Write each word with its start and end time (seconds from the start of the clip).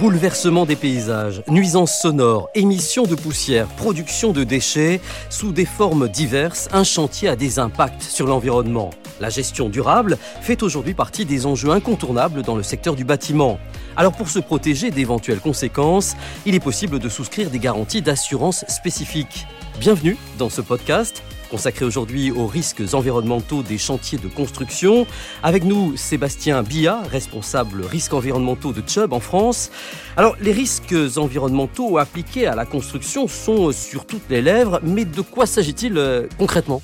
Bouleversement 0.00 0.64
des 0.64 0.74
paysages, 0.74 1.42
nuisances 1.48 1.98
sonores, 2.00 2.48
émissions 2.54 3.02
de 3.02 3.14
poussière, 3.14 3.66
production 3.68 4.32
de 4.32 4.42
déchets, 4.42 5.02
sous 5.28 5.52
des 5.52 5.66
formes 5.66 6.08
diverses, 6.08 6.68
un 6.72 6.82
chantier 6.82 7.28
a 7.28 7.36
des 7.36 7.58
impacts 7.58 8.02
sur 8.02 8.26
l'environnement. 8.26 8.88
La 9.20 9.28
gestion 9.28 9.68
durable 9.68 10.16
fait 10.40 10.62
aujourd'hui 10.62 10.94
partie 10.94 11.26
des 11.26 11.44
enjeux 11.44 11.70
incontournables 11.70 12.42
dans 12.42 12.56
le 12.56 12.62
secteur 12.62 12.94
du 12.94 13.04
bâtiment. 13.04 13.58
Alors 13.94 14.14
pour 14.14 14.30
se 14.30 14.38
protéger 14.38 14.90
d'éventuelles 14.90 15.40
conséquences, 15.40 16.16
il 16.46 16.54
est 16.54 16.60
possible 16.60 16.98
de 16.98 17.10
souscrire 17.10 17.50
des 17.50 17.58
garanties 17.58 18.00
d'assurance 18.00 18.64
spécifiques. 18.68 19.46
Bienvenue 19.78 20.16
dans 20.38 20.48
ce 20.48 20.62
podcast 20.62 21.22
consacré 21.52 21.84
aujourd'hui 21.84 22.30
aux 22.30 22.46
risques 22.46 22.82
environnementaux 22.94 23.62
des 23.62 23.76
chantiers 23.76 24.16
de 24.16 24.26
construction. 24.26 25.06
Avec 25.42 25.64
nous, 25.64 25.98
Sébastien 25.98 26.62
Bia, 26.62 27.02
responsable 27.02 27.84
risques 27.84 28.14
environnementaux 28.14 28.72
de 28.72 28.82
Chubb 28.86 29.12
en 29.12 29.20
France. 29.20 29.70
Alors, 30.16 30.34
les 30.40 30.52
risques 30.52 30.94
environnementaux 31.18 31.98
appliqués 31.98 32.46
à 32.46 32.54
la 32.54 32.64
construction 32.64 33.28
sont 33.28 33.70
sur 33.70 34.06
toutes 34.06 34.30
les 34.30 34.40
lèvres, 34.40 34.80
mais 34.82 35.04
de 35.04 35.20
quoi 35.20 35.44
s'agit-il 35.44 35.98
euh, 35.98 36.26
concrètement? 36.38 36.80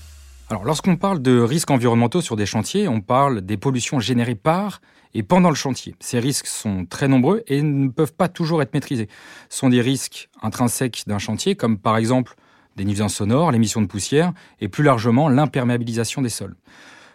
Alors, 0.50 0.66
lorsqu'on 0.66 0.96
parle 0.96 1.22
de 1.22 1.40
risques 1.40 1.70
environnementaux 1.70 2.20
sur 2.20 2.36
des 2.36 2.44
chantiers, 2.44 2.88
on 2.88 3.00
parle 3.00 3.40
des 3.40 3.56
pollutions 3.56 4.00
générées 4.00 4.34
par 4.34 4.82
et 5.14 5.22
pendant 5.22 5.48
le 5.48 5.54
chantier. 5.54 5.94
Ces 5.98 6.18
risques 6.18 6.46
sont 6.46 6.84
très 6.84 7.08
nombreux 7.08 7.42
et 7.46 7.62
ne 7.62 7.88
peuvent 7.88 8.12
pas 8.12 8.28
toujours 8.28 8.60
être 8.60 8.74
maîtrisés. 8.74 9.08
Ce 9.48 9.60
sont 9.60 9.70
des 9.70 9.80
risques 9.80 10.28
intrinsèques 10.42 11.04
d'un 11.06 11.18
chantier, 11.18 11.54
comme 11.54 11.78
par 11.78 11.96
exemple 11.96 12.36
des 12.78 12.86
nuisances 12.86 13.16
sonores, 13.16 13.52
l'émission 13.52 13.82
de 13.82 13.86
poussière 13.86 14.32
et 14.60 14.68
plus 14.68 14.84
largement 14.84 15.28
l'imperméabilisation 15.28 16.22
des 16.22 16.30
sols. 16.30 16.56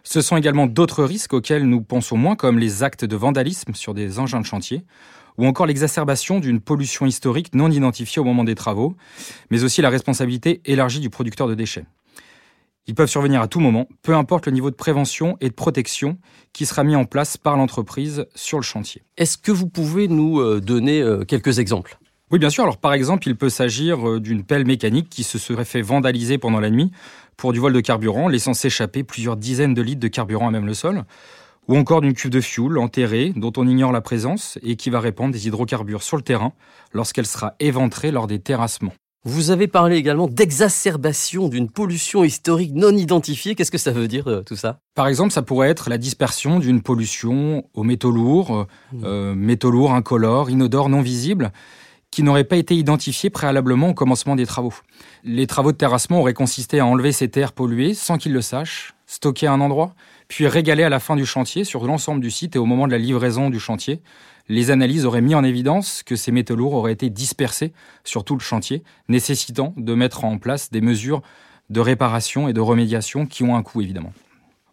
Ce 0.03 0.22
sont 0.22 0.38
également 0.38 0.67
d'autres 0.67 1.03
risques 1.03 1.34
auxquels 1.34 1.67
nous 1.67 1.81
pensons 1.81 2.17
moins, 2.17 2.36
comme 2.36 2.59
les 2.59 2.84
actes 2.84 3.05
de 3.05 3.16
vandalisme 3.16 3.73
sur 3.73 3.94
des 3.94 4.20
engins 4.20 4.41
de 4.41 4.45
chantier, 4.45 4.84
ou 5.38 5.48
encore 5.48 5.66
l'exacerbation 5.66 6.39
d'une 6.39 6.59
pollution 6.59 7.05
historique 7.05 7.55
non 7.55 7.72
identifiée 7.72 8.20
au 8.20 8.26
moment 8.26 8.44
des 8.44 8.53
travaux, 8.53 8.95
mais 9.50 9.64
aussi 9.64 9.81
la 9.81 9.89
responsabilité 9.89 10.61
élargie 10.66 11.00
du 11.00 11.09
producteur 11.09 11.47
de 11.47 11.56
déchets. 11.56 11.86
Ils 12.86 12.95
peuvent 12.95 13.09
survenir 13.09 13.41
à 13.41 13.47
tout 13.47 13.61
moment, 13.61 13.88
peu 14.02 14.14
importe 14.14 14.45
le 14.45 14.52
niveau 14.52 14.69
de 14.69 14.75
prévention 14.75 15.38
et 15.39 15.47
de 15.47 15.53
protection 15.53 16.17
qui 16.52 16.66
sera 16.66 16.84
mis 16.84 16.97
en 16.97 17.06
place 17.06 17.38
par 17.38 17.56
l'entreprise 17.56 18.25
sur 18.36 18.58
le 18.58 18.64
chantier. 18.64 19.03
Est-ce 19.16 19.38
que 19.38 19.53
vous 19.53 19.69
pouvez 19.69 20.09
nous 20.09 20.41
euh, 20.41 20.59
donner 20.59 21.02
euh, 21.02 21.23
quelques 21.23 21.59
exemples? 21.59 21.97
Oui, 22.34 22.39
bien 22.39 22.50
sûr. 22.50 22.64
Alors, 22.64 22.78
par 22.78 22.94
exemple, 22.94 23.28
il 23.28 23.36
peut 23.36 23.52
s'agir 23.52 24.09
euh, 24.09 24.20
d'une 24.20 24.44
pelle 24.44 24.66
mécanique 24.66 25.08
qui 25.08 25.22
se 25.22 25.38
serait 25.38 25.66
fait 25.66 25.84
vandaliser 25.84 26.40
pendant 26.40 26.59
la 26.59 26.72
nuit 26.72 26.92
pour 27.38 27.53
du 27.53 27.59
vol 27.59 27.73
de 27.73 27.80
carburant, 27.80 28.28
laissant 28.28 28.56
s'échapper 28.56 29.03
plusieurs 29.03 29.38
dizaines 29.38 29.75
de 29.75 29.84
litres 29.84 30.00
de 30.00 30.08
carburant 30.08 30.48
à 30.48 30.52
même 30.52 30.66
le 30.66 30.73
sol. 30.73 31.03
Ou 31.67 31.78
encore 31.78 32.02
d'une 32.02 32.16
cuve 32.16 32.31
de 32.31 32.42
fioul 32.42 32.80
enterrée 32.80 33.34
dont 33.36 33.53
on 33.56 33.67
ignore 33.67 33.92
la 33.92 34.02
présence 34.02 34.58
et 34.64 34.78
qui 34.78 34.90
va 34.90 35.00
répandre 35.00 35.31
des 35.31 35.45
hydrocarbures 35.45 36.02
sur 36.02 36.17
le 36.17 36.23
terrain 36.23 36.53
lorsqu'elle 36.92 37.28
sera 37.28 37.53
éventrée 37.59 38.09
lors 38.09 38.25
des 38.25 38.40
terrassements. 38.40 38.94
Vous 39.25 39.52
avez 39.52 39.68
parlé 39.68 39.97
également 39.97 40.28
d'exacerbation 40.28 41.50
d'une 41.50 41.70
pollution 41.70 42.23
historique 42.23 42.73
non 42.73 42.97
identifiée. 42.97 43.53
Qu'est-ce 43.53 43.72
que 43.72 43.78
ça 43.78 43.92
veut 43.92 44.08
dire 44.08 44.28
euh, 44.28 44.42
tout 44.42 44.56
ça? 44.56 44.80
Par 44.95 45.08
exemple, 45.08 45.31
ça 45.31 45.44
pourrait 45.44 45.70
être 45.70 45.88
la 45.88 46.00
dispersion 46.00 46.58
d'une 46.58 46.81
pollution 46.81 47.64
aux 47.75 47.84
métaux 47.84 48.12
lourds, 48.12 48.66
mmh. 48.92 48.97
euh, 49.03 49.36
métaux 49.36 49.70
lourds 49.70 49.94
incolores, 49.94 50.50
inodores, 50.50 50.90
non 50.90 51.02
visibles 51.02 51.53
qui 52.14 52.22
n'auraient 52.22 52.44
pas 52.44 52.58
été 52.58 52.75
identifiés 52.75 53.31
préalablement 53.31 53.89
au 53.89 53.94
commencement 53.95 54.36
des 54.36 54.45
travaux. 54.45 54.75
Les 55.23 55.47
travaux 55.47 55.72
de 55.72 55.78
terrassement 55.78 56.19
auraient 56.19 56.36
consisté 56.36 56.80
à 56.80 56.86
enlever 56.86 57.11
ces 57.11 57.28
terres 57.28 57.53
polluées 57.53 57.95
sans 57.95 58.19
qu'ils 58.19 58.33
le 58.33 58.42
sachent, 58.42 58.94
stocker 59.08 59.47
à 59.47 59.52
un 59.52 59.61
endroit, 59.61 59.95
puis 60.28 60.45
régaler 60.45 60.84
à 60.84 60.89
la 60.89 61.00
fin 61.00 61.16
du 61.16 61.25
chantier 61.25 61.64
sur 61.64 61.88
l'ensemble 61.88 62.22
du 62.22 62.30
site 62.30 62.56
et 62.56 62.59
au 62.59 62.66
moment 62.66 62.86
de 62.86 62.91
la 62.91 63.00
livraison 63.00 63.50
du 63.50 63.59
chantier. 63.59 64.00
Les 64.47 64.69
analyses 64.69 65.08
auraient 65.08 65.22
mis 65.22 65.34
en 65.34 65.44
évidence 65.44 66.03
que 66.03 66.16
ces 66.16 66.31
métaux 66.31 66.56
lourds 66.56 66.75
auraient 66.75 66.94
été 66.94 67.09
dispersés 67.09 67.73
sur 68.03 68.23
tout 68.23 68.36
le 68.36 68.41
chantier, 68.41 68.84
nécessitant 69.09 69.73
de 69.75 69.95
mettre 69.95 70.23
en 70.23 70.38
place 70.38 70.69
des 70.69 70.81
mesures 70.81 71.23
de 71.72 71.80
réparation 71.80 72.47
et 72.47 72.53
de 72.53 72.61
remédiation 72.61 73.25
qui 73.25 73.41
ont 73.41 73.56
un 73.56 73.63
coût 73.63 73.81
évidemment. 73.81 74.13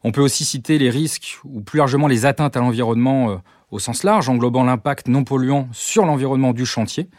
On 0.03 0.13
peut 0.13 0.23
aussi 0.23 0.45
citer 0.45 0.79
les 0.79 0.89
risques 0.89 1.39
ou 1.45 1.61
plus 1.61 1.79
largement 1.79 2.07
les 2.07 2.25
atteintes 2.25 2.57
à 2.57 2.61
l'environnement 2.61 3.31
euh, 3.31 3.37
au 3.71 3.79
sens 3.79 4.03
large, 4.03 4.29
englobant 4.29 4.65
l'impact 4.65 5.09
non 5.09 5.25
polluant 5.25 5.69
sur 5.73 6.07
l'environnement 6.07 6.53
du 6.53 6.65
chantier 6.65 7.11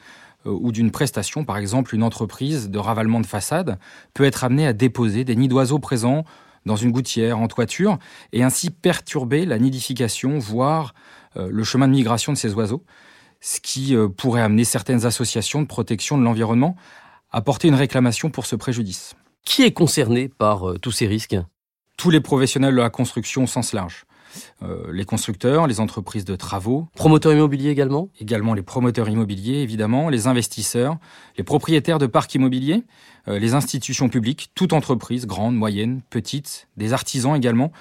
euh, 0.48 0.52
ou 0.52 0.72
d'une 0.72 0.90
prestation. 0.90 1.46
Par 1.46 1.58
exemple, 1.58 1.94
une 1.94 2.02
entreprise 2.02 2.70
de 2.70 2.80
ravalement 2.80 3.20
de 3.20 3.28
façade 3.28 3.78
peut 4.16 4.24
être 4.24 4.44
amenée 4.44 4.66
à 4.66 4.74
déposer 4.74 5.24
des 5.24 5.36
nids 5.36 5.48
d'oiseaux 5.48 5.78
présents 5.78 6.26
dans 6.66 6.76
une 6.76 6.92
gouttière, 6.92 7.40
en 7.40 7.48
toiture, 7.48 7.98
et 8.34 8.44
ainsi 8.44 8.70
perturber 8.70 9.46
la 9.46 9.58
nidification, 9.58 10.40
voire 10.40 10.94
euh, 11.38 11.50
le 11.52 11.64
chemin 11.64 11.88
de 11.88 11.94
migration 11.94 12.34
de 12.34 12.38
ces 12.38 12.54
oiseaux, 12.54 12.84
ce 13.42 13.60
qui 13.60 13.96
pourrait 14.18 14.42
amener 14.42 14.64
certaines 14.64 15.06
associations 15.06 15.64
de 15.64 15.68
protection 15.68 16.16
de 16.16 16.24
l'environnement 16.24 16.76
à 17.32 17.42
porter 17.42 17.68
une 17.68 17.76
réclamation 17.76 18.30
pour 18.30 18.46
ce 18.46 18.56
préjudice. 18.56 19.16
Qui 19.44 19.64
est 19.64 19.72
concerné 19.72 20.30
par 20.30 20.76
tous 20.80 20.92
ces 20.92 21.08
risques? 21.08 21.36
Tous 22.02 22.10
les 22.10 22.20
professionnels 22.20 22.74
de 22.74 22.82
la 22.82 22.90
construction 22.90 23.44
au 23.44 23.48
sens 23.48 23.74
large. 23.74 24.06
Euh, 24.64 24.92
les 24.92 25.06
constructeurs, 25.06 25.68
les 25.68 25.80
entreprises 25.80 26.26
de 26.26 26.36
travaux. 26.36 26.88
Promoteurs 26.96 27.32
immobiliers 27.32 27.70
également? 27.70 28.10
Également 28.20 28.56
les 28.56 28.64
promoteurs 28.64 29.08
immobiliers, 29.08 29.60
évidemment, 29.60 30.10
les 30.10 30.26
investisseurs, 30.26 30.98
les 31.38 31.44
propriétaires 31.44 32.00
de 32.00 32.08
parcs 32.08 32.34
immobiliers, 32.34 32.86
euh, 33.28 33.38
les 33.38 33.54
institutions 33.54 34.10
publiques, 34.10 34.50
toute 34.56 34.74
entreprise, 34.74 35.28
grande, 35.28 35.56
moyenne, 35.56 36.02
petite, 36.10 36.70
des 36.76 36.92
artisans 36.92 37.36
également, 37.36 37.72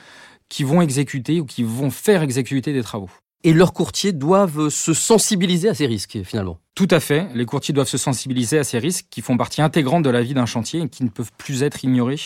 qui 0.50 0.64
vont 0.64 0.82
exécuter 0.82 1.40
ou 1.40 1.46
qui 1.46 1.62
vont 1.62 1.90
faire 1.90 2.20
exécuter 2.20 2.74
des 2.74 2.82
travaux. 2.82 3.08
Et 3.42 3.54
leurs 3.54 3.72
courtiers 3.72 4.12
doivent 4.12 4.68
se 4.68 4.92
sensibiliser 4.92 5.70
à 5.70 5.74
ces 5.74 5.86
risques, 5.86 6.18
finalement? 6.24 6.58
Tout 6.74 6.88
à 6.90 7.00
fait. 7.00 7.28
Les 7.34 7.44
courtiers 7.44 7.74
doivent 7.74 7.88
se 7.88 7.98
sensibiliser 7.98 8.58
à 8.58 8.64
ces 8.64 8.78
risques 8.78 9.06
qui 9.10 9.20
font 9.20 9.36
partie 9.36 9.60
intégrante 9.60 10.02
de 10.02 10.10
la 10.10 10.22
vie 10.22 10.34
d'un 10.34 10.46
chantier 10.46 10.80
et 10.80 10.88
qui 10.88 11.04
ne 11.04 11.10
peuvent 11.10 11.32
plus 11.36 11.62
être 11.62 11.84
ignorés. 11.84 12.20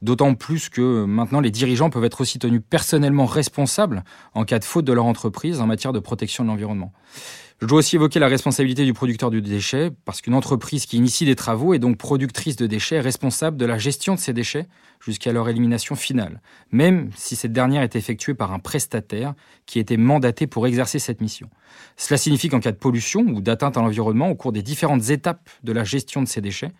D'autant 0.00 0.34
plus 0.34 0.68
que 0.68 1.04
maintenant, 1.04 1.40
les 1.40 1.50
dirigeants 1.50 1.90
peuvent 1.90 2.04
être 2.04 2.20
aussi 2.22 2.38
tenus 2.38 2.62
personnellement 2.68 3.26
responsables 3.26 4.04
en 4.32 4.44
cas 4.44 4.58
de 4.58 4.64
faute 4.64 4.84
de 4.84 4.92
leur 4.92 5.04
entreprise 5.04 5.60
en 5.60 5.66
matière 5.66 5.92
de 5.92 5.98
protection 5.98 6.44
de 6.44 6.48
l'environnement. 6.48 6.92
Je 7.60 7.66
dois 7.66 7.80
aussi 7.80 7.96
évoquer 7.96 8.18
la 8.20 8.28
responsabilité 8.28 8.86
du 8.86 8.94
producteur 8.94 9.30
du 9.30 9.42
déchet, 9.42 9.90
parce 10.06 10.22
qu'une 10.22 10.32
entreprise 10.32 10.86
qui 10.86 10.96
initie 10.96 11.26
des 11.26 11.36
travaux 11.36 11.74
est 11.74 11.78
donc 11.78 11.98
productrice 11.98 12.56
de 12.56 12.66
déchets 12.66 13.00
responsable 13.00 13.58
de 13.58 13.66
la 13.66 13.76
gestion 13.76 14.14
de 14.14 14.18
ces 14.18 14.32
déchets 14.32 14.66
jusqu'à 14.98 15.30
leur 15.30 15.46
élimination 15.46 15.94
finale, 15.94 16.40
même 16.72 17.10
si 17.16 17.36
cette 17.36 17.52
dernière 17.52 17.82
est 17.82 17.96
effectuée 17.96 18.32
par 18.32 18.52
un 18.52 18.60
prestataire 18.60 19.34
qui 19.66 19.78
était 19.78 19.98
mandaté 19.98 20.46
pour 20.46 20.66
exercer 20.66 20.98
cette 20.98 21.20
mission. 21.20 21.50
Cela 21.98 22.16
signifie 22.16 22.48
qu'en 22.48 22.60
cas 22.60 22.72
de 22.72 22.78
pollution 22.78 23.20
ou 23.20 23.42
d'atteinte 23.42 23.76
à 23.80 23.82
l'environnement 23.82 24.30
au 24.30 24.34
cours 24.34 24.52
des 24.52 24.62
différentes 24.62 25.10
étapes 25.10 25.48
de 25.62 25.72
la 25.72 25.84
gestion 25.84 26.22
de 26.22 26.28
ces 26.28 26.40
déchets, 26.40 26.72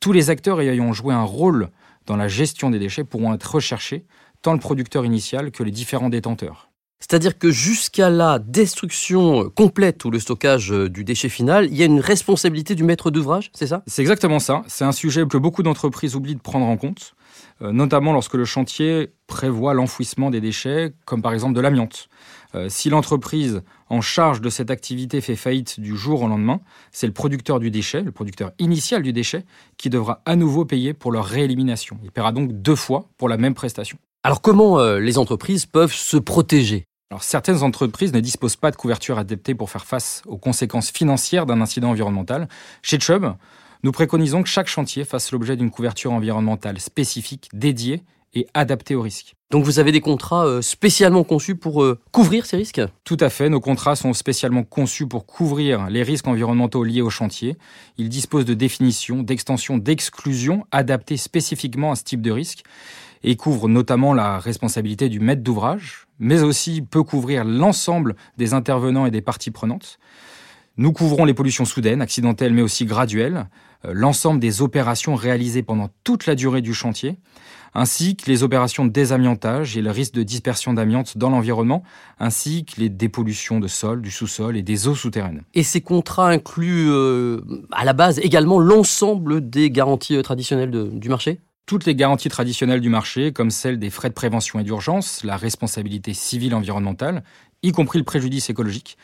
tous 0.00 0.12
les 0.12 0.30
acteurs 0.30 0.60
ayant 0.60 0.92
joué 0.92 1.14
un 1.14 1.22
rôle 1.22 1.70
dans 2.06 2.16
la 2.16 2.28
gestion 2.28 2.70
des 2.70 2.78
déchets 2.78 3.04
pourront 3.04 3.34
être 3.34 3.54
recherchés, 3.54 4.04
tant 4.42 4.52
le 4.52 4.58
producteur 4.58 5.04
initial 5.04 5.50
que 5.50 5.62
les 5.62 5.70
différents 5.70 6.08
détenteurs. 6.08 6.68
C'est-à-dire 7.00 7.38
que 7.38 7.50
jusqu'à 7.50 8.10
la 8.10 8.38
destruction 8.40 9.50
complète 9.50 10.04
ou 10.04 10.10
le 10.10 10.18
stockage 10.18 10.72
euh, 10.72 10.88
du 10.88 11.04
déchet 11.04 11.28
final, 11.28 11.66
il 11.66 11.76
y 11.76 11.82
a 11.82 11.86
une 11.86 12.00
responsabilité 12.00 12.74
du 12.74 12.82
maître 12.82 13.10
d'ouvrage, 13.10 13.50
c'est 13.54 13.68
ça? 13.68 13.84
C'est 13.86 14.02
exactement 14.02 14.40
ça. 14.40 14.64
C'est 14.66 14.84
un 14.84 14.92
sujet 14.92 15.24
que 15.28 15.38
beaucoup 15.38 15.62
d'entreprises 15.62 16.16
oublient 16.16 16.34
de 16.34 16.40
prendre 16.40 16.66
en 16.66 16.76
compte, 16.76 17.14
notamment 17.60 18.12
lorsque 18.12 18.34
le 18.34 18.44
chantier 18.44 19.12
prévoit 19.26 19.74
l'enfouissement 19.74 20.30
des 20.30 20.40
déchets, 20.40 20.94
comme 21.04 21.22
par 21.22 21.32
exemple 21.32 21.54
de 21.54 21.60
l'amiante. 21.60 22.08
Euh, 22.54 22.68
si 22.68 22.88
l'entreprise 22.88 23.62
en 23.88 24.00
charge 24.00 24.40
de 24.40 24.48
cette 24.48 24.70
activité 24.70 25.20
fait 25.20 25.36
faillite 25.36 25.80
du 25.80 25.96
jour 25.96 26.22
au 26.22 26.28
lendemain, 26.28 26.60
c'est 26.92 27.06
le 27.06 27.12
producteur 27.12 27.58
du 27.58 27.70
déchet, 27.70 28.02
le 28.02 28.12
producteur 28.12 28.52
initial 28.58 29.02
du 29.02 29.12
déchet, 29.12 29.44
qui 29.76 29.90
devra 29.90 30.22
à 30.24 30.36
nouveau 30.36 30.64
payer 30.64 30.94
pour 30.94 31.12
leur 31.12 31.26
réélimination. 31.26 31.98
Il 32.02 32.10
paiera 32.10 32.32
donc 32.32 32.52
deux 32.52 32.76
fois 32.76 33.08
pour 33.18 33.28
la 33.28 33.36
même 33.36 33.54
prestation. 33.54 33.98
Alors 34.22 34.40
comment 34.40 34.82
les 34.98 35.18
entreprises 35.18 35.66
peuvent 35.66 35.92
se 35.92 36.16
protéger? 36.16 36.84
Alors, 37.10 37.22
certaines 37.22 37.62
entreprises 37.62 38.12
ne 38.12 38.20
disposent 38.20 38.56
pas 38.56 38.70
de 38.70 38.76
couverture 38.76 39.18
adaptée 39.18 39.54
pour 39.54 39.70
faire 39.70 39.86
face 39.86 40.20
aux 40.26 40.36
conséquences 40.36 40.90
financières 40.90 41.46
d'un 41.46 41.62
incident 41.62 41.88
environnemental. 41.88 42.48
Chez 42.82 43.00
Chubb, 43.00 43.32
nous 43.82 43.92
préconisons 43.92 44.42
que 44.42 44.48
chaque 44.48 44.68
chantier 44.68 45.04
fasse 45.04 45.32
l'objet 45.32 45.56
d'une 45.56 45.70
couverture 45.70 46.12
environnementale 46.12 46.80
spécifique, 46.80 47.48
dédiée 47.52 48.02
et 48.34 48.46
adaptée 48.54 48.94
aux 48.94 49.02
risques. 49.02 49.34
Donc 49.50 49.64
vous 49.64 49.78
avez 49.78 49.92
des 49.92 50.02
contrats 50.02 50.46
euh, 50.46 50.60
spécialement 50.60 51.24
conçus 51.24 51.54
pour 51.54 51.82
euh, 51.82 51.98
couvrir 52.12 52.44
ces 52.44 52.58
risques? 52.58 52.82
Tout 53.04 53.16
à 53.20 53.30
fait, 53.30 53.48
nos 53.48 53.60
contrats 53.60 53.96
sont 53.96 54.12
spécialement 54.12 54.64
conçus 54.64 55.06
pour 55.06 55.24
couvrir 55.24 55.88
les 55.88 56.02
risques 56.02 56.26
environnementaux 56.26 56.84
liés 56.84 57.00
au 57.00 57.08
chantier. 57.08 57.56
Ils 57.96 58.10
disposent 58.10 58.44
de 58.44 58.52
définitions, 58.52 59.22
d'extensions, 59.22 59.78
d'exclusions 59.78 60.66
adaptées 60.70 61.16
spécifiquement 61.16 61.92
à 61.92 61.96
ce 61.96 62.04
type 62.04 62.20
de 62.20 62.30
risque 62.30 62.64
et 63.24 63.36
couvrent 63.36 63.68
notamment 63.68 64.12
la 64.12 64.38
responsabilité 64.38 65.08
du 65.08 65.18
maître 65.20 65.42
d'ouvrage, 65.42 66.06
mais 66.18 66.42
aussi 66.42 66.82
peut 66.82 67.02
couvrir 67.02 67.44
l'ensemble 67.44 68.16
des 68.36 68.52
intervenants 68.52 69.06
et 69.06 69.10
des 69.10 69.22
parties 69.22 69.50
prenantes. 69.50 69.98
Nous 70.78 70.92
couvrons 70.92 71.24
les 71.24 71.34
pollutions 71.34 71.64
soudaines, 71.64 72.00
accidentelles 72.00 72.54
mais 72.54 72.62
aussi 72.62 72.86
graduelles, 72.86 73.48
euh, 73.84 73.90
l'ensemble 73.92 74.38
des 74.38 74.62
opérations 74.62 75.16
réalisées 75.16 75.64
pendant 75.64 75.90
toute 76.04 76.26
la 76.26 76.36
durée 76.36 76.62
du 76.62 76.72
chantier, 76.72 77.16
ainsi 77.74 78.14
que 78.14 78.30
les 78.30 78.44
opérations 78.44 78.84
de 78.84 78.90
désamiantage 78.90 79.76
et 79.76 79.82
le 79.82 79.90
risque 79.90 80.14
de 80.14 80.22
dispersion 80.22 80.72
d'amiante 80.72 81.18
dans 81.18 81.30
l'environnement, 81.30 81.82
ainsi 82.20 82.64
que 82.64 82.80
les 82.80 82.88
dépollutions 82.88 83.58
de 83.58 83.66
sol, 83.66 84.02
du 84.02 84.12
sous-sol 84.12 84.56
et 84.56 84.62
des 84.62 84.86
eaux 84.86 84.94
souterraines. 84.94 85.42
Et 85.52 85.64
ces 85.64 85.80
contrats 85.80 86.28
incluent 86.28 86.90
euh, 86.90 87.40
à 87.72 87.84
la 87.84 87.92
base 87.92 88.20
également 88.20 88.60
l'ensemble 88.60 89.50
des 89.50 89.72
garanties 89.72 90.16
euh, 90.16 90.22
traditionnelles 90.22 90.70
du 90.92 91.08
marché? 91.08 91.40
Toutes 91.66 91.86
les 91.86 91.96
garanties 91.96 92.30
traditionnelles 92.30 92.80
du 92.80 92.88
marché, 92.88 93.32
comme 93.32 93.50
celles 93.50 93.80
des 93.80 93.90
frais 93.90 94.08
de 94.08 94.14
prévention 94.14 94.60
et 94.60 94.62
d'urgence, 94.62 95.22
la 95.24 95.36
responsabilité 95.36 96.14
civile 96.14 96.54
environnementale, 96.54 97.24
y 97.62 97.72
compris 97.72 97.98
le 97.98 98.04
préjudice 98.04 98.48
écologique, 98.48 98.96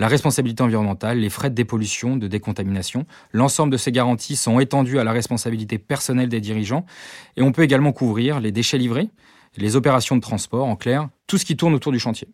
la 0.00 0.08
responsabilité 0.08 0.62
environnementale, 0.62 1.18
les 1.18 1.28
frais 1.28 1.50
de 1.50 1.54
dépollution, 1.54 2.16
de 2.16 2.26
décontamination. 2.26 3.04
L'ensemble 3.34 3.70
de 3.70 3.76
ces 3.76 3.92
garanties 3.92 4.34
sont 4.34 4.58
étendues 4.58 4.98
à 4.98 5.04
la 5.04 5.12
responsabilité 5.12 5.76
personnelle 5.76 6.30
des 6.30 6.40
dirigeants 6.40 6.86
et 7.36 7.42
on 7.42 7.52
peut 7.52 7.62
également 7.62 7.92
couvrir 7.92 8.40
les 8.40 8.50
déchets 8.50 8.78
livrés, 8.78 9.10
les 9.58 9.76
opérations 9.76 10.16
de 10.16 10.22
transport, 10.22 10.66
en 10.66 10.74
clair, 10.74 11.10
tout 11.26 11.36
ce 11.36 11.44
qui 11.44 11.54
tourne 11.54 11.74
autour 11.74 11.92
du 11.92 11.98
chantier. 11.98 12.28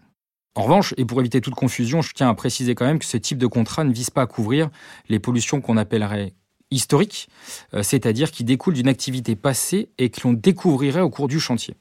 En 0.54 0.62
revanche, 0.62 0.94
et 0.96 1.04
pour 1.04 1.18
éviter 1.18 1.40
toute 1.40 1.56
confusion, 1.56 2.02
je 2.02 2.12
tiens 2.14 2.28
à 2.28 2.34
préciser 2.34 2.76
quand 2.76 2.86
même 2.86 3.00
que 3.00 3.04
ce 3.04 3.16
type 3.16 3.38
de 3.38 3.48
contrat 3.48 3.82
ne 3.82 3.92
vise 3.92 4.10
pas 4.10 4.22
à 4.22 4.26
couvrir 4.26 4.70
les 5.08 5.18
pollutions 5.18 5.60
qu'on 5.60 5.76
appellerait 5.76 6.34
historiques, 6.70 7.28
euh, 7.74 7.82
c'est-à-dire 7.82 8.30
qui 8.30 8.44
découlent 8.44 8.74
d'une 8.74 8.86
activité 8.86 9.34
passée 9.34 9.88
et 9.98 10.10
que 10.10 10.20
l'on 10.22 10.34
découvrirait 10.34 11.00
au 11.00 11.10
cours 11.10 11.26
du 11.26 11.40
chantier. 11.40 11.74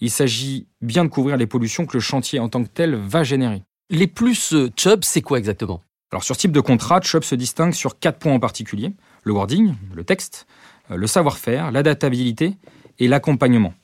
Il 0.00 0.10
s'agit 0.10 0.66
bien 0.82 1.06
de 1.06 1.10
couvrir 1.10 1.38
les 1.38 1.46
pollutions 1.46 1.86
que 1.86 1.96
le 1.96 2.02
chantier 2.02 2.40
en 2.40 2.50
tant 2.50 2.62
que 2.62 2.68
tel 2.68 2.94
va 2.94 3.22
générer. 3.22 3.62
Les 3.92 4.06
plus 4.06 4.52
euh, 4.52 4.70
Chubb, 4.76 5.02
c'est 5.02 5.20
quoi 5.20 5.36
exactement? 5.36 5.82
Alors 6.12 6.22
sur 6.22 6.36
type 6.36 6.52
de 6.52 6.60
contrat, 6.60 7.00
Chubb 7.00 7.24
se 7.24 7.34
distingue 7.34 7.72
sur 7.72 7.98
quatre 7.98 8.20
points 8.20 8.32
en 8.32 8.38
particulier. 8.38 8.92
Le 9.24 9.32
wording, 9.32 9.74
le 9.92 10.04
texte, 10.04 10.46
euh, 10.92 10.96
le 10.96 11.08
savoir-faire, 11.08 11.72
l'adaptabilité 11.72 12.56
et 13.00 13.08
l'accompagnement. 13.08 13.74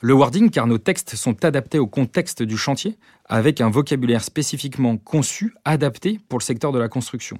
Le 0.00 0.14
wording, 0.14 0.50
car 0.50 0.66
nos 0.66 0.78
textes 0.78 1.14
sont 1.14 1.44
adaptés 1.44 1.78
au 1.78 1.86
contexte 1.86 2.42
du 2.42 2.56
chantier, 2.56 2.98
avec 3.24 3.60
un 3.60 3.70
vocabulaire 3.70 4.24
spécifiquement 4.24 4.96
conçu, 4.96 5.54
adapté 5.64 6.18
pour 6.28 6.40
le 6.40 6.44
secteur 6.44 6.72
de 6.72 6.80
la 6.80 6.88
construction. 6.88 7.38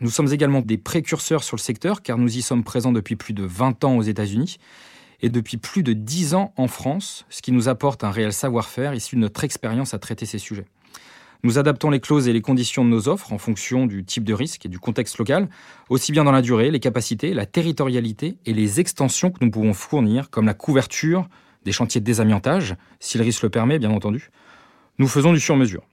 Nous 0.00 0.08
sommes 0.08 0.32
également 0.32 0.62
des 0.62 0.78
précurseurs 0.78 1.44
sur 1.44 1.56
le 1.56 1.60
secteur, 1.60 2.00
car 2.00 2.16
nous 2.16 2.38
y 2.38 2.40
sommes 2.40 2.64
présents 2.64 2.92
depuis 2.92 3.16
plus 3.16 3.34
de 3.34 3.44
20 3.44 3.84
ans 3.84 3.98
aux 3.98 4.02
États-Unis 4.02 4.56
et 5.20 5.28
depuis 5.28 5.58
plus 5.58 5.82
de 5.82 5.92
10 5.92 6.34
ans 6.34 6.54
en 6.56 6.68
France, 6.68 7.26
ce 7.28 7.42
qui 7.42 7.52
nous 7.52 7.68
apporte 7.68 8.02
un 8.02 8.10
réel 8.10 8.32
savoir-faire 8.32 8.94
issu 8.94 9.16
de 9.16 9.20
notre 9.20 9.44
expérience 9.44 9.92
à 9.92 9.98
traiter 9.98 10.24
ces 10.24 10.38
sujets. 10.38 10.64
Nous 11.44 11.58
adaptons 11.58 11.90
les 11.90 12.00
clauses 12.00 12.26
et 12.26 12.32
les 12.32 12.40
conditions 12.40 12.84
de 12.84 12.90
nos 12.90 13.08
offres 13.08 13.32
en 13.32 13.38
fonction 13.38 13.86
du 13.86 14.04
type 14.04 14.24
de 14.24 14.34
risque 14.34 14.66
et 14.66 14.68
du 14.68 14.80
contexte 14.80 15.18
local, 15.18 15.48
aussi 15.88 16.10
bien 16.10 16.24
dans 16.24 16.32
la 16.32 16.42
durée, 16.42 16.70
les 16.70 16.80
capacités, 16.80 17.32
la 17.32 17.46
territorialité 17.46 18.38
et 18.44 18.52
les 18.52 18.80
extensions 18.80 19.30
que 19.30 19.44
nous 19.44 19.50
pouvons 19.50 19.72
fournir, 19.72 20.30
comme 20.30 20.46
la 20.46 20.54
couverture 20.54 21.28
des 21.64 21.70
chantiers 21.70 22.00
de 22.00 22.06
désamiantage, 22.06 22.74
si 22.98 23.18
le 23.18 23.24
risque 23.24 23.42
le 23.42 23.50
permet, 23.50 23.78
bien 23.78 23.90
entendu. 23.90 24.30
Nous 24.98 25.06
faisons 25.06 25.32
du 25.32 25.38
sur-mesure. 25.38 25.84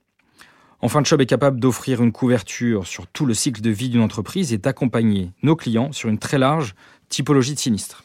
Enfin, 0.80 1.02
Chubb 1.04 1.20
est 1.20 1.26
capable 1.26 1.60
d'offrir 1.60 2.02
une 2.02 2.12
couverture 2.12 2.86
sur 2.86 3.06
tout 3.06 3.24
le 3.24 3.34
cycle 3.34 3.60
de 3.60 3.70
vie 3.70 3.88
d'une 3.88 4.02
entreprise 4.02 4.52
et 4.52 4.58
d'accompagner 4.58 5.30
nos 5.42 5.54
clients 5.54 5.92
sur 5.92 6.08
une 6.08 6.18
très 6.18 6.38
large 6.38 6.74
typologie 7.08 7.54
de 7.54 7.58
sinistres. 7.58 8.02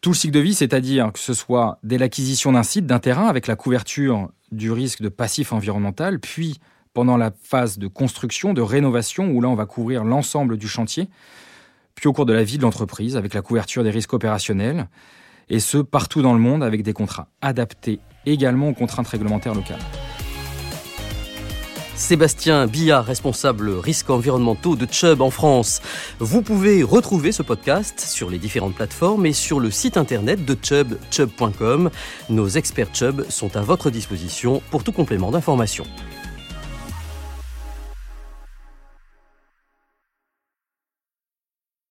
Tout 0.00 0.10
le 0.10 0.14
cycle 0.14 0.34
de 0.34 0.40
vie, 0.40 0.54
c'est-à-dire 0.54 1.12
que 1.12 1.18
ce 1.18 1.34
soit 1.34 1.78
dès 1.82 1.98
l'acquisition 1.98 2.52
d'un 2.52 2.62
site, 2.62 2.86
d'un 2.86 3.00
terrain, 3.00 3.26
avec 3.26 3.48
la 3.48 3.56
couverture 3.56 4.28
du 4.52 4.70
risque 4.70 5.02
de 5.02 5.08
passif 5.08 5.52
environnemental, 5.52 6.20
puis 6.20 6.60
pendant 6.94 7.16
la 7.16 7.32
phase 7.42 7.78
de 7.78 7.88
construction, 7.88 8.54
de 8.54 8.60
rénovation, 8.60 9.30
où 9.30 9.40
là 9.40 9.48
on 9.48 9.56
va 9.56 9.66
couvrir 9.66 10.04
l'ensemble 10.04 10.56
du 10.56 10.68
chantier, 10.68 11.08
puis 11.96 12.06
au 12.06 12.12
cours 12.12 12.26
de 12.26 12.32
la 12.32 12.44
vie 12.44 12.58
de 12.58 12.62
l'entreprise, 12.62 13.16
avec 13.16 13.34
la 13.34 13.42
couverture 13.42 13.82
des 13.82 13.90
risques 13.90 14.12
opérationnels, 14.12 14.88
et 15.48 15.58
ce 15.58 15.78
partout 15.78 16.22
dans 16.22 16.32
le 16.32 16.38
monde 16.38 16.62
avec 16.62 16.82
des 16.82 16.92
contrats 16.92 17.28
adaptés 17.40 17.98
également 18.24 18.68
aux 18.68 18.74
contraintes 18.74 19.08
réglementaires 19.08 19.54
locales. 19.54 19.80
Sébastien 21.98 22.68
Billard, 22.68 23.04
responsable 23.04 23.70
risques 23.70 24.08
environnementaux 24.08 24.76
de 24.76 24.86
Chubb 24.90 25.20
en 25.20 25.30
France. 25.30 25.82
Vous 26.20 26.42
pouvez 26.42 26.84
retrouver 26.84 27.32
ce 27.32 27.42
podcast 27.42 28.00
sur 28.00 28.30
les 28.30 28.38
différentes 28.38 28.74
plateformes 28.74 29.26
et 29.26 29.32
sur 29.32 29.58
le 29.58 29.70
site 29.70 29.96
internet 29.96 30.44
de 30.44 30.56
Chubb, 30.62 30.96
chubb.com. 31.10 31.90
Nos 32.30 32.48
experts 32.48 32.94
Chubb 32.94 33.28
sont 33.28 33.56
à 33.56 33.62
votre 33.62 33.90
disposition 33.90 34.62
pour 34.70 34.84
tout 34.84 34.92
complément 34.92 35.32
d'information. 35.32 35.84